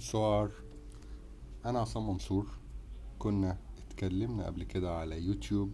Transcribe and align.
سعار 0.00 0.50
أنا 1.66 1.80
عصام 1.80 2.08
منصور. 2.08 2.46
كنا 3.18 3.58
اتكلمنا 3.78 4.46
قبل 4.46 4.64
كده 4.64 4.96
على 4.96 5.22
يوتيوب 5.22 5.72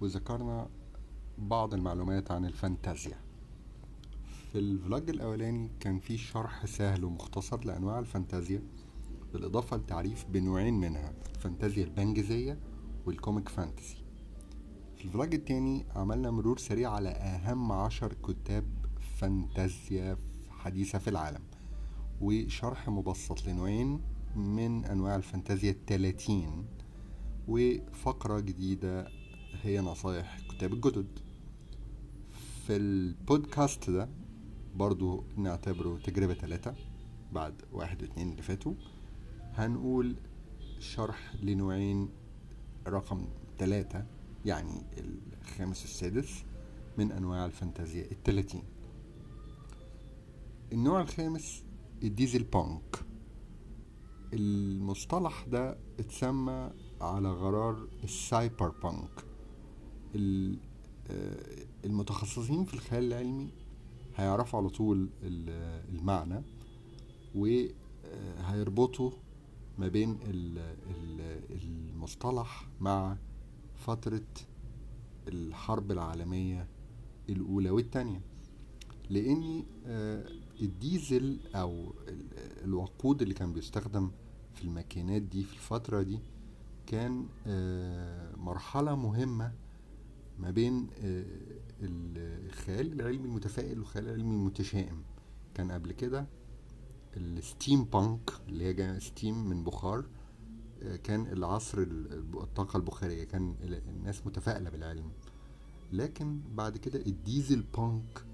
وذكرنا 0.00 0.68
بعض 1.38 1.74
المعلومات 1.74 2.30
عن 2.30 2.44
الفانتازيا. 2.44 3.16
في 4.52 4.58
ال 4.58 4.68
vlog 4.68 5.10
الأولاني 5.10 5.70
كان 5.80 5.98
في 5.98 6.18
شرح 6.18 6.66
سهل 6.66 7.04
ومختصر 7.04 7.64
لأنواع 7.64 7.98
الفانتازيا 7.98 8.62
بالإضافة 9.32 9.76
لتعريف 9.76 10.24
بنوعين 10.24 10.74
منها 10.74 11.12
الفانتازيا 11.34 11.84
البنجسية 11.84 12.58
وال 13.06 13.18
comic 13.18 13.48
fantasy 13.48 14.04
في 14.96 15.04
ال 15.04 15.10
vlog 15.10 15.34
التاني 15.34 15.86
عملنا 15.96 16.30
مرور 16.30 16.58
سريع 16.58 16.90
على 16.92 17.08
أهم 17.08 17.72
عشر 17.72 18.12
كتاب 18.12 18.64
فانتازيا 19.18 20.16
حديثة 20.50 20.98
في 20.98 21.10
العالم. 21.10 21.47
وشرح 22.20 22.88
مبسط 22.88 23.46
لنوعين 23.46 24.00
من 24.36 24.84
أنواع 24.84 25.16
الفانتازيا 25.16 25.70
التلاتين 25.70 26.66
وفقرة 27.48 28.40
جديدة 28.40 29.08
هي 29.62 29.80
نصايح 29.80 30.38
كتاب 30.50 30.72
الجدد. 30.72 31.06
في 32.66 32.76
البودكاست 32.76 33.90
ده 33.90 34.08
برضو 34.76 35.24
نعتبره 35.36 35.98
تجربة 35.98 36.34
تلاتة 36.34 36.74
بعد 37.32 37.62
واحد 37.72 38.02
واتنين 38.02 38.30
اللي 38.30 38.42
فاتوا. 38.42 38.74
هنقول 39.54 40.16
شرح 40.78 41.34
لنوعين 41.42 42.08
رقم 42.86 43.26
تلاتة 43.58 44.04
يعني 44.44 44.82
الخامس 45.42 45.82
والسادس 45.82 46.44
من 46.98 47.12
أنواع 47.12 47.44
الفانتازيا 47.46 48.10
التلاتين. 48.12 48.62
النوع 50.72 51.00
الخامس 51.00 51.64
ال 52.02 52.08
diesel 52.08 52.42
punk. 52.42 53.04
المصطلح 54.32 55.44
ده 55.50 55.78
اتسمى 55.98 56.70
على 57.00 57.32
غرار 57.32 57.88
ال 58.04 58.15
cyber 58.15 58.68
punk. 58.68 59.24
آه، 61.10 61.66
المتخصصين 61.84 62.64
في 62.64 62.74
الخيال 62.74 63.04
العلمي 63.04 63.48
هيعرفوا 64.16 64.58
على 64.60 64.68
طول 64.68 65.08
ال- 65.22 65.84
المعنى 65.98 66.42
وهيربطوا 67.34 69.10
ما 69.78 69.88
بين 69.88 70.18
ال- 70.22 70.58
ال- 70.90 71.62
المصطلح 71.62 72.68
مع 72.80 73.16
فترة 73.76 74.24
الحرب 75.28 75.92
العالمية 75.92 76.68
الأولى 77.28 77.70
والتانية. 77.70 78.20
لأن 79.10 79.62
آه، 79.86 80.28
الديزل 80.60 81.38
ال- 81.54 81.92
الوقود 82.64 83.22
اللي 83.22 83.34
كان 83.34 83.52
بيستخدم 83.52 84.10
في 84.54 84.62
الماكينات 84.64 85.22
دي 85.22 85.44
في 85.44 85.52
الفترة 85.52 86.02
دي 86.02 86.18
كان 86.86 87.26
آه، 87.46 88.36
مرحلة 88.36 88.94
مهمة 88.96 89.52
ما 90.38 90.50
بين 90.50 90.86
آه، 91.02 91.24
ال- 91.82 92.46
الخيال 92.46 92.92
العلمي 92.92 93.24
المتفائل 93.24 93.78
والخيال 93.78 94.04
العلمي 94.08 94.34
المتشائم. 94.34 95.02
كان 95.54 95.72
قبل 95.72 95.92
كده 95.92 96.26
ال 97.16 97.27
steam 97.27 97.84
punk 97.84 98.30
اللي 98.48 98.64
هي 98.64 98.72
جاية 98.72 98.98
steam 98.98 99.48
من 99.48 99.64
بخار 99.64 100.04
آه، 100.82 100.96
كان 100.96 101.26
العصر 101.26 101.78
ال- 101.78 102.12
الطاقة 102.42 102.76
البخارية 102.76 103.24
كان 103.24 103.54
ال- 103.62 103.88
الناس 103.88 104.26
متفائلة 104.26 104.70
بالعلم. 104.70 105.10
لكن 105.92 106.40
بعد 106.54 106.76
كده 106.76 107.00
ال 107.06 107.14
diesel 107.14 107.62
punk 107.76 108.24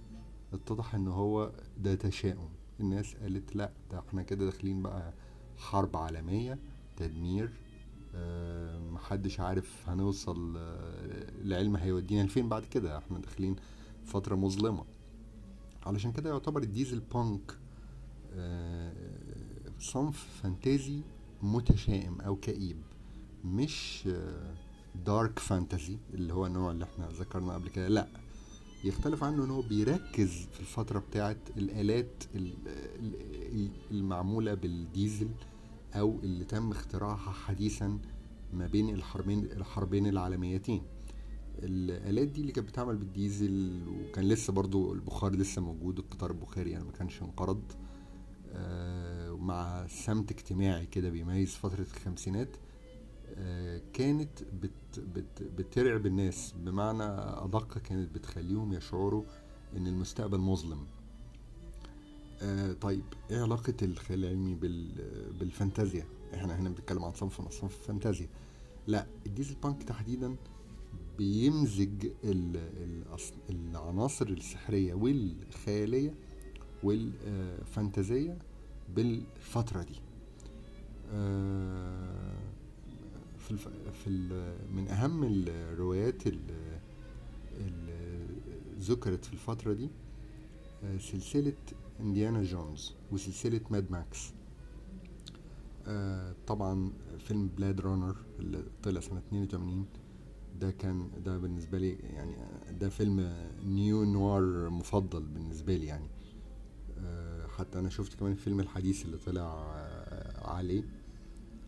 اتضح 0.55 0.95
إن 0.95 1.09
هو 1.09 1.53
ده 1.79 1.95
تشاؤم. 1.95 2.49
الناس 2.81 3.15
قالت 3.15 3.57
لأ 3.57 3.73
ده 3.91 3.99
إحنا 3.99 4.23
كده 4.23 4.45
داخلين 4.45 4.83
بقى 4.83 5.13
حرب 5.57 5.97
عالمية 5.97 6.59
تدمير 6.97 7.51
آه، 8.15 8.79
محدش 8.91 9.41
عارف 9.41 9.89
هنوصل 9.89 10.55
آه، 10.57 11.31
العلم 11.43 11.77
هيودينا 11.77 12.23
لفين 12.23 12.49
بعد 12.49 12.65
كده. 12.65 12.99
إحنا 12.99 13.19
داخلين 13.19 13.57
فترة 14.05 14.35
مظلمة. 14.37 14.85
علشان 15.87 16.13
كده 16.13 16.31
يعتبر 16.31 16.63
ال 16.63 16.68
diesel 16.68 17.01
punk 17.01 17.59
آه، 18.33 18.93
صنف 19.81 20.41
فانتازي 20.43 21.01
متشائم 21.43 22.21
أو 22.21 22.37
كئيب. 22.37 22.77
مش 23.45 24.09
dark 25.07 25.39
fantasy 25.39 25.99
اللي 26.15 26.35
هو 26.35 26.47
النوع 26.47 26.71
اللي 26.71 26.85
إحنا 26.85 27.09
ذكرنا 27.09 27.55
قبل 27.55 27.69
كده. 27.69 27.89
لأ 27.89 28.07
يختلف 28.85 29.25
عنه 29.25 29.45
إن 29.45 29.51
هو 29.51 29.63
بيركز 29.63 30.31
في 30.53 30.61
الفترة 30.61 30.99
بتاعت 30.99 31.39
الآلات 31.57 32.25
ال- 32.35 32.55
ال- 33.53 33.71
المعمولة 33.91 34.55
بالديزل 34.55 35.29
أو 35.95 36.19
اللي 36.23 36.45
تم 36.45 36.71
اختراعها 36.71 37.33
حديثا 37.33 37.99
ما 38.53 38.67
بين 38.67 38.89
الحربين 38.95 39.39
الحربين 39.45 40.07
العالميتين. 40.07 40.83
الآلات 41.59 42.29
دي 42.29 42.41
اللي 42.41 42.53
كانت 42.53 42.69
بتعمل 42.69 42.97
بالديزل 42.97 43.83
وكان 43.89 44.25
لسه 44.29 44.53
برضو 44.53 44.93
البخار 44.93 45.33
لسه 45.37 45.63
موجود 45.63 45.99
القطار 45.99 46.31
البخاري 46.31 46.71
يعني 46.71 46.85
ما 46.85 46.93
كانش 46.93 47.23
انقرض. 47.23 47.63
آه، 48.53 49.33
ومع 49.33 49.87
سمت 49.87 50.31
اجتماعي 50.31 50.87
كده 50.87 51.11
بيميز 51.11 51.55
فترة 51.55 51.81
الخمسينات 51.97 52.49
كانت 53.93 54.43
بت 54.63 55.01
بت 55.15 55.43
بترعب 55.43 56.07
الناس. 56.07 56.55
بمعنى 56.65 57.03
أدق 57.45 57.79
كانت 57.79 58.15
بتخليهم 58.15 58.73
يشعروا 58.73 59.25
إن 59.77 59.87
المستقبل 59.87 60.39
مظلم. 60.39 60.87
آه، 62.43 62.73
طيب 62.73 63.05
إيه 63.31 63.43
علاقة 63.43 63.75
الخيال 63.83 64.25
العلمي 64.25 64.55
بال 64.55 64.89
بالفانتازيا؟ 65.41 66.07
إحنا 66.35 66.61
هنا 66.61 66.69
بنتكلم 66.69 67.05
عن 67.05 67.13
صنف 67.13 67.41
من 67.41 67.47
أصناف 67.47 67.77
الفانتازيا 67.81 68.29
لا 68.87 69.07
ال 69.27 69.31
diesel 69.31 69.55
punk 69.63 69.83
تحديدا 69.83 70.37
بيمزج 71.19 72.07
العناصر 73.51 74.27
السحرية 74.29 74.95
والخيالية 74.95 76.15
والفانتازية 76.83 78.39
بالفترة 78.95 79.83
دي. 79.83 80.01
آه، 81.13 82.54
في 83.45 83.51
الف... 83.51 83.69
في 84.05 84.07
ال... 84.07 84.55
من 84.75 84.89
أهم 84.89 85.25
الروايات 85.47 86.27
اللي 86.27 86.81
ذكرت 88.81 89.25
في 89.25 89.33
الفترة 89.33 89.73
دي 89.73 89.89
آه، 90.85 90.99
سلسلة 90.99 91.53
انديانا 92.01 92.43
جونز 92.43 92.95
وسلسلة 93.13 93.61
ماد 93.71 93.91
ماكس 93.91 94.33
آه، 95.87 96.35
طبعا 96.47 96.93
فيلم 97.19 97.49
Blade 97.57 97.81
Runner 97.81 98.17
اللي 98.39 98.65
طلع 98.83 99.01
سنة 99.01 99.19
82 99.19 99.87
ده 100.61 100.71
كان 100.71 101.11
ده 101.25 101.39
بالنسبة 101.39 101.79
لي 101.79 101.93
يعني 101.93 102.37
ده 102.81 102.89
فيلم 102.89 103.35
neo 103.65 104.05
noir 104.05 104.71
مفضل 104.71 105.23
بالنسبة 105.23 105.77
لي 105.77 105.87
يعني. 105.87 106.09
آه، 106.99 107.47
حتى 107.47 107.79
أنا 107.79 107.89
شفت 107.89 108.15
كمان 108.15 108.33
الفيلم 108.33 108.61
الحديث 108.61 109.05
اللي 109.05 109.17
طلع 109.17 109.43
آه، 109.77 110.47
عليه 110.51 110.83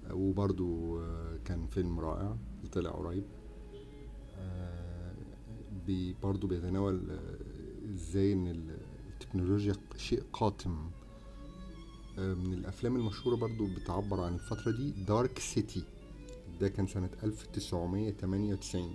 آه، 0.06 0.14
وبرضو 0.14 1.00
آه، 1.00 1.35
كان 1.46 1.66
فيلم 1.66 2.00
رائع 2.00 2.36
طلع 2.72 2.90
قريب. 2.90 3.24
آه، 4.38 5.14
بي 5.86 6.14
برضو 6.22 6.46
بيتناول 6.46 7.10
آه، 7.10 7.36
إزاي 7.94 8.32
إن 8.32 8.46
ال- 8.48 8.78
التكنولوجيا 9.12 9.74
شيء 9.96 10.22
قاتم. 10.32 10.90
آه، 12.18 12.34
من 12.34 12.54
الأفلام 12.54 12.96
المشهورة 12.96 13.36
برضو 13.36 13.66
بتعبر 13.66 14.20
عن 14.20 14.34
الفترة 14.34 14.70
دي 14.72 14.90
Dark 14.90 15.38
City 15.38 15.82
ده 16.60 16.68
كان 16.68 16.86
سنة 16.86 17.10
1998 17.22 18.90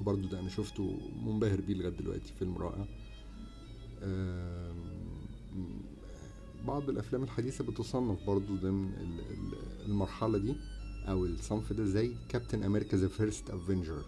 وبرضو 0.00 0.28
ده 0.28 0.40
أنا 0.40 0.48
شفته 0.48 0.98
منبهر 1.26 1.60
بيه 1.60 1.74
لغاية 1.74 1.92
دلوقتي 1.92 2.32
فيلم 2.38 2.58
رائع. 2.58 2.84
بعض 6.66 6.88
الأفلام 6.90 7.22
الحديثة 7.22 7.64
بتصنف 7.64 8.26
برضو 8.26 8.56
ضمن 8.56 8.92
ال- 8.94 9.20
ال- 9.20 9.86
المرحلة 9.90 10.38
دي. 10.38 10.54
أو 11.08 11.24
الصنف 11.26 11.72
ده 11.72 11.84
زي 11.84 12.14
Captain 12.28 12.62
America 12.62 12.96
The 12.96 13.08
First 13.08 13.50
Avenger 13.50 14.04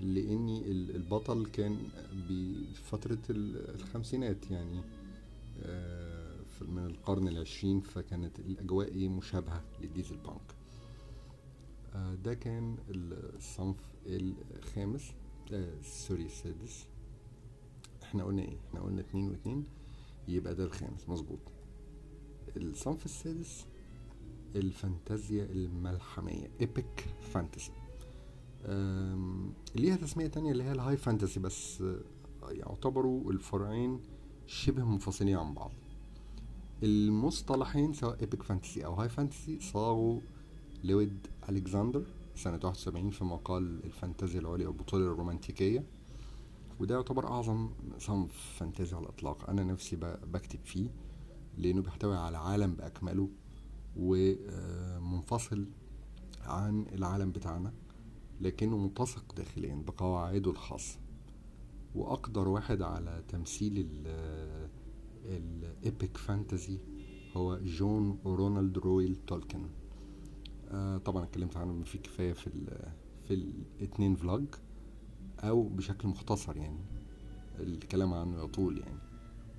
لأني 0.00 0.70
ال- 0.70 0.96
البطل 0.96 1.46
كان 1.46 1.78
بفترة 2.28 3.18
ال- 3.30 3.74
الخمسينات 3.74 4.50
يعني. 4.50 4.80
آه، 5.62 6.36
من 6.60 6.86
القرن 6.86 7.28
العشرين 7.28 7.80
فكانت 7.80 8.38
الأجواء 8.38 8.88
إيه؟ 8.94 9.08
مشابهة 9.08 9.62
لل 9.80 10.16
dieselpunk. 10.16 10.54
آه، 11.94 12.14
ده 12.14 12.34
كان 12.34 12.76
الصنف 12.88 13.76
الخامس. 14.06 15.12
آه 15.52 15.74
sorry 15.82 16.24
السادس. 16.26 16.86
إحنا 18.02 18.24
قلنا 18.24 18.42
إيه؟ 18.42 18.56
إحنا 18.68 18.80
قلنا 18.80 19.00
اتنين 19.00 19.30
واتنين 19.30 19.64
يبقى 20.28 20.54
ده 20.54 20.64
الخامس. 20.64 21.08
مظبوط. 21.08 21.38
الصنف 22.56 23.04
السادس 23.04 23.64
الفانتازيا 24.56 25.44
الملحمية 25.44 26.50
epic 26.60 27.06
fantasy 27.20 27.72
ليها 29.74 29.96
تسمية 29.96 30.26
تانية 30.26 30.52
اللي 30.52 30.64
هي 30.64 30.72
ال 30.72 30.96
high 30.96 31.12
fantasy 31.12 31.40
بس 31.40 31.82
آه، 31.82 32.00
يعتبروا 32.50 33.32
الفرعين 33.32 34.00
شبه 34.46 34.84
منفصلين 34.84 35.36
عن 35.36 35.54
بعض. 35.54 35.72
المصطلحين 36.82 37.92
سواء 37.92 38.20
epic 38.20 38.42
fantasy 38.42 38.84
أو 38.84 38.94
high 38.94 39.08
fantasy 39.08 39.60
صاغهم 39.60 40.20
لويد 40.84 41.26
ألكسندر 41.48 42.04
سنة 42.34 42.60
71 42.64 43.10
في 43.10 43.24
مقال 43.24 43.84
الفانتازيا 43.84 44.40
العليا 44.40 44.66
والبطولة 44.68 45.04
الرومانتيكية. 45.04 45.84
وده 46.80 46.94
يعتبر 46.94 47.28
أعظم 47.28 47.70
صنف 47.98 48.56
فانتازيا 48.58 48.96
على 48.96 49.04
الإطلاق. 49.04 49.50
أنا 49.50 49.64
نفسي 49.64 49.96
بكتب 50.32 50.58
فيه 50.64 50.88
لأنه 51.58 51.82
بيحتوي 51.82 52.16
على 52.16 52.38
عالم 52.38 52.74
بأكمله. 52.74 53.28
ومنفصل 53.96 55.66
عن 56.44 56.86
العالم 56.92 57.32
بتاعنا 57.32 57.72
لكنه 58.40 58.78
متسق 58.78 59.34
داخليا 59.34 59.74
بقواعده 59.74 60.50
الخاصة. 60.50 60.98
وأقدر 61.94 62.48
واحد 62.48 62.82
على 62.82 63.22
تمثيل 63.28 63.86
ال 65.26 65.44
epic 65.44 66.16
fantasy 66.16 66.78
هو 67.36 67.58
جون 67.58 68.18
رونالد 68.26 68.78
رويل 68.78 69.16
تولكن. 69.26 69.66
آه 70.70 70.98
طبعا 70.98 71.22
اتكلمت 71.24 71.56
عنه 71.56 71.84
في 71.84 71.98
كفاية 71.98 72.32
في 72.32 72.50
في 73.28 73.34
الاتنين 73.34 74.14
vlog 74.14 74.44
أو 75.40 75.62
بشكل 75.62 76.08
مختصر 76.08 76.56
يعني 76.56 76.80
الكلام 77.60 78.14
عنه 78.14 78.44
يطول 78.44 78.78
يعني. 78.78 78.98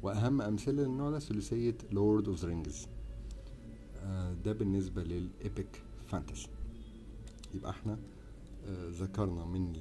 وأهم 0.01 0.41
أمثلة 0.41 0.83
للنوع 0.83 1.09
ده 1.11 1.19
ثلاثية 1.19 1.77
Lord 1.91 2.27
of 2.27 2.43
Rings 2.45 2.87
ده 4.45 4.53
بالنسبة 4.53 5.03
لل 5.03 5.29
epic 5.29 5.81
fantasy. 6.07 6.47
يبقى 7.55 7.71
إحنا 7.71 7.97
آه 8.67 8.89
ذكرنا 8.89 9.45
من 9.45 9.73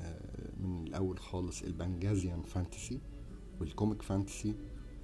آه 0.00 0.50
من 0.60 0.86
الأول 0.86 1.18
خالص 1.18 1.62
ال 1.62 1.71
Bangsian 1.71 2.42
fantasy 2.42 3.00
وال 3.60 3.72
comic 3.72 4.02
fantasy 4.02 4.54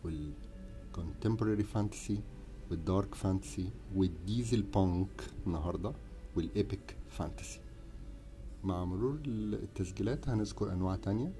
وال 0.05 0.27
contemporary 0.27 1.63
fantasy 1.63 2.21
وال 2.71 2.86
dark 2.86 3.15
fantasy 3.15 3.71
وال 3.95 4.63
dieselpunk 4.63 5.23
النهارده 5.47 5.93
وال 6.37 6.57
epic 6.57 6.97
fantasy. 7.11 7.61
مع 8.65 8.85
مرور 8.85 9.19
التسجيلات 9.27 10.29
هنذكر 10.29 10.73
أنواع 10.73 10.97
تانية 10.97 11.33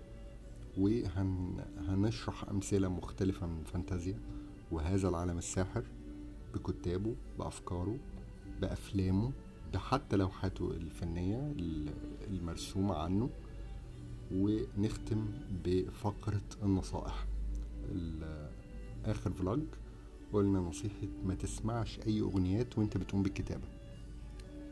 وهنشرح 0.79 2.45
أمثلة 2.49 2.89
مختلفة 2.89 3.47
من 3.47 3.59
الفانتازيا 3.61 4.19
وهذا 4.73 5.09
العالم 5.09 5.39
الساحر 5.39 5.85
بكتابه 6.57 7.15
بأفكاره 7.39 7.99
بأفلامه 8.61 9.33
بحتى 9.75 10.17
لوحاته 10.17 10.71
الفنية 10.71 11.55
المرسومة 12.31 12.95
عنه. 12.95 13.31
ونختم 14.33 15.27
بفقرة 15.65 16.43
النصائح. 16.63 17.27
آخر 19.05 19.33
فلوج 19.33 19.61
قلنا 20.33 20.59
نصيحة 20.59 21.07
ما 21.25 21.35
تسمعش 21.35 21.99
أي 22.07 22.21
أغنيات 22.21 22.79
وأنت 22.79 22.97
بتقوم 22.97 23.23
بالكتابة. 23.23 23.69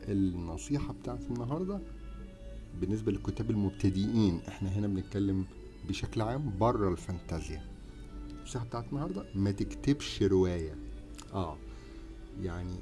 النصيحة 0.07 0.93
بتاعت 0.93 1.21
النهاردة 1.31 1.79
بالنسبة 2.81 3.11
للكتاب 3.11 3.51
المبتدئين 3.51 4.41
إحنا 4.47 4.69
هنا 4.69 4.87
بنتكلم 4.87 5.45
بشكل 5.89 6.21
عام 6.21 6.57
بره 6.57 6.89
الفانتازيا. 6.89 7.63
النصيحة 8.39 8.65
بتاعت 8.65 8.85
النهاردة 8.89 9.25
ما 9.35 9.51
تكتبش 9.51 10.23
رواية. 10.23 10.75
آه. 11.33 11.57
يعني 12.41 12.75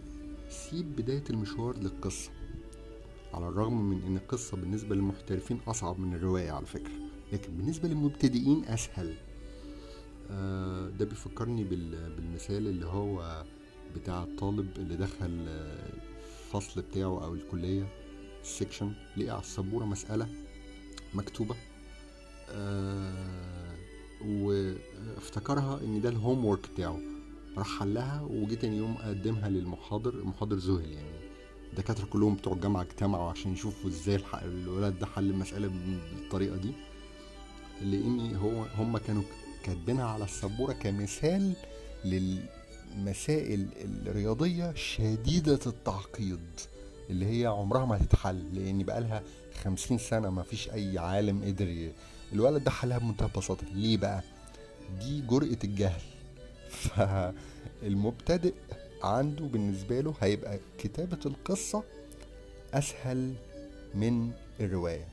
سيب 0.49 0.95
بداية 0.95 1.23
المشوار 1.29 1.77
للقصة 1.77 2.31
على 3.33 3.47
الرغم 3.47 3.89
من 3.89 4.01
إن 4.03 4.17
القصة 4.17 4.57
بالنسبة 4.57 4.95
للمحترفين 4.95 5.59
أصعب 5.67 5.99
من 5.99 6.13
الرواية 6.15 6.51
على 6.51 6.65
فكرة 6.65 6.91
لكن 7.33 7.57
بالنسبة 7.57 7.87
للمبتدئين 7.89 8.65
أسهل. 8.65 9.15
آه 10.31 10.89
ده 10.89 11.05
بيفكرني 11.05 11.63
بالمثال 11.63 12.67
اللي 12.67 12.85
هو 12.85 13.43
بتاع 13.95 14.23
الطالب 14.23 14.77
اللي 14.77 14.95
دخل 14.97 15.47
الفصل 16.49 16.81
بتاعه 16.81 17.23
أو 17.25 17.33
الكلية 17.33 17.87
ال 18.41 18.48
section 18.48 18.93
لقى 19.17 19.29
على 19.29 19.41
السبورة 19.41 19.85
مسألة 19.85 20.27
مكتوبة 21.13 21.55
آه 22.49 23.75
وافتكرها 24.25 25.79
إن 25.81 26.01
ده 26.01 26.09
ال 26.09 26.45
homework 26.45 26.69
بتاعه. 26.73 26.99
راح 27.57 27.79
حلها 27.79 28.21
وجي 28.21 28.55
تاني 28.55 28.77
يوم 28.77 28.97
قدمها 28.97 29.49
للمحاضر 29.49 30.13
المحاضر 30.13 30.55
ذهل 30.55 30.91
يعني. 30.91 31.23
الدكاترة 31.73 32.05
كلهم 32.05 32.35
بتوع 32.35 32.53
الجامعة 32.53 32.81
اجتمعوا 32.81 33.29
عشان 33.29 33.53
يشوفوا 33.53 33.89
إزاي 33.89 34.19
الولد 34.41 34.99
ده 34.99 35.05
حل 35.05 35.29
المسألة 35.29 35.67
بالطريقة 35.67 36.55
دي. 36.57 36.71
لأن 37.81 38.35
هو 38.35 38.63
هم 38.77 38.97
كانوا 38.97 39.23
كاتبينها 39.63 40.05
على 40.05 40.23
السبورة 40.23 40.73
كمثال 40.73 41.53
للمسائل 42.05 43.67
الرياضية 44.07 44.73
شديدة 44.75 45.59
التعقيد 45.67 46.39
اللي 47.09 47.25
هي 47.25 47.45
عمرها 47.45 47.85
ما 47.85 47.97
هتتحل 47.97 48.55
لأن 48.55 48.83
بقالها 48.83 49.23
خمسين 49.63 49.97
سنة 49.97 50.29
ما 50.29 50.43
فيش 50.43 50.69
أي 50.69 50.97
عالم 50.97 51.43
قدر. 51.43 51.91
الولد 52.33 52.63
ده 52.63 52.71
حلها 52.71 52.97
بمنتهى 52.97 53.25
البساطة. 53.27 53.65
ليه 53.73 53.97
بقى؟ 53.97 54.23
دي 54.99 55.21
جرأة 55.21 55.57
الجهل. 55.63 56.01
فالمبتدئ 56.73 58.53
عنده 59.03 59.45
بالنسبة 59.45 60.01
له 60.01 60.13
هيبقى 60.21 60.59
كتابة 60.77 61.19
القصة 61.25 61.83
أسهل 62.73 63.33
من 63.95 64.31
الرواية. 64.59 65.07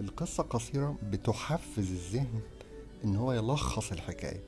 القصة 0.00 0.42
قصيرة 0.42 0.96
بتحفز 1.10 1.90
الذهن 1.90 2.40
إن 3.04 3.16
هو 3.16 3.32
يلخص 3.32 3.92
الحكاية 3.92 4.40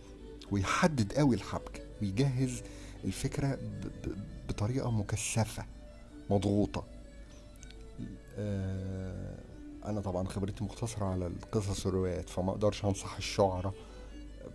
ويحدد 0.50 1.12
قوي 1.12 1.36
الحبكة 1.36 1.80
ويجهز 2.02 2.62
الفكرة 3.04 3.58
بطريقة 4.48 4.90
مكثفة 4.90 5.64
مضغوطة. 6.30 6.84
أنا 9.84 10.00
طبعا 10.04 10.28
خبرتي 10.28 10.64
مقتصرة 10.64 11.04
على 11.04 11.26
القصص 11.26 11.86
والروايات 11.86 12.28
فما 12.28 12.50
أقدرش 12.50 12.84
أنصح 12.84 13.16
الشعراء 13.16 13.74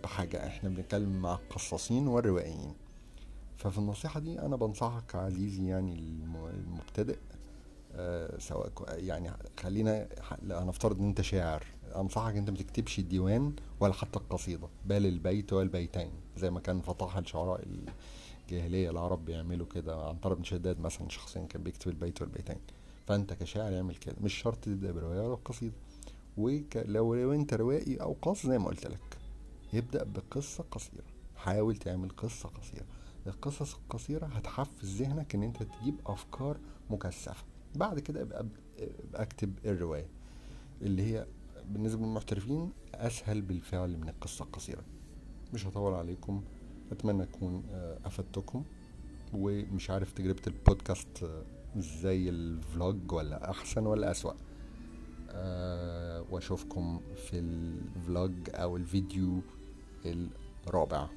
بحاجة 0.04 0.48
إحنا 0.48 0.70
بنتكلم 0.70 1.22
مع 1.22 1.34
القصاصين 1.34 2.08
والروائيين. 2.08 2.74
ففي 3.58 3.78
النصيحة 3.78 4.20
دي 4.20 4.40
أنا 4.40 4.56
بنصحك 4.56 5.16
عزيزي 5.16 5.68
يعني 5.68 5.94
المبتدئ 6.34 7.18
أه 7.96 8.38
سواء 8.40 8.72
يعني 8.90 9.32
خلينا 9.60 10.08
هنفترض 10.52 11.00
إن 11.00 11.06
أنت 11.08 11.22
شاعر 11.22 11.64
أنصحك 11.96 12.36
أنت 12.36 12.50
ما 12.50 12.58
تكتبش 12.58 13.00
الديوان 13.00 13.54
ولا 13.80 13.94
حتى 13.94 14.20
القصيدة 14.20 14.68
بل 14.86 15.06
البيت 15.06 15.54
والبيتين 15.54 16.12
زي 16.38 16.50
ما 16.52 16.60
كان 16.60 16.82
فطاح 16.82 17.18
الشعراء 17.18 17.64
الجاهلية 18.46 18.90
العرب 18.90 19.26
بيعملوا 19.26 19.66
كده 19.68 20.08
عنتر 20.08 20.34
بن 20.34 20.44
شداد 20.44 20.80
مثلا 20.80 21.10
شخصيا 21.10 21.42
كان 21.42 21.64
بيكتب 21.64 21.88
البيت 21.92 22.22
والبيتين. 22.22 22.60
فأنت 23.08 23.34
كشاعر 23.34 23.76
اعمل 23.78 23.96
كده 23.96 24.16
مش 24.22 24.34
شرط 24.34 24.58
تبدأ 24.58 24.92
بروايه 24.92 25.22
ولا 25.22 25.36
قصيده 25.46 25.74
ولو 26.38 27.16
لو 27.16 27.34
أنت 27.34 27.54
روائي 27.54 27.98
أو 27.98 28.16
قاص 28.22 28.46
زي 28.46 28.58
ما 28.60 28.66
قلت 28.68 28.86
لك. 28.88 29.18
يبدأ 29.78 30.04
بقصة 30.04 30.64
قصيرة. 30.72 31.06
حاول 31.36 31.76
تعمل 31.76 32.10
قصة 32.10 32.50
قصيرة. 32.50 32.86
القصص 33.28 33.76
القصيرة 33.76 34.26
هتحفز 34.26 35.02
ذهنك 35.02 35.36
إن 35.36 35.44
أنت 35.44 35.64
تجيب 35.64 35.96
أفكار 36.06 36.58
مكثفة. 36.90 37.46
بعد 37.76 38.00
كده 38.00 38.22
أبقى 38.22 38.46
أكتب 39.16 39.54
الرواية 39.66 40.08
اللي 40.82 41.04
هي 41.04 41.28
بالنسبة 41.66 42.06
للمحترفين 42.06 42.72
أسهل 42.94 43.42
بالفعل 43.42 43.98
من 43.98 44.10
القصة 44.10 44.46
القصيرة. 44.46 44.84
مش 45.54 45.68
هطول 45.68 45.94
عليكم. 45.94 46.44
أتمنى 46.92 47.24
أكون 47.24 47.64
أفدتكم. 48.06 48.64
ومش 49.34 49.90
عارف 49.90 50.12
تجربة 50.12 50.42
البودكاست 50.48 51.30
زي 51.78 52.30
الفلوج 52.30 53.12
ولا 53.12 53.50
أحسن 53.52 53.86
ولا 53.86 54.12
أسوأ. 54.12 54.34
أه 55.30 56.26
وأشوفكم 56.32 57.02
في 57.16 57.40
الفلوج 57.40 58.34
أو 58.50 58.78
الفيديو. 58.78 59.42
الرابع 60.68 61.08